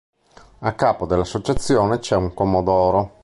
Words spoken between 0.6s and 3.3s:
A capo dell'associazione c'è un Commodoro.